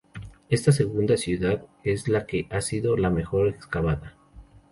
[0.49, 4.15] Esta segunda ciudad es la que ha sido la mejor excavada.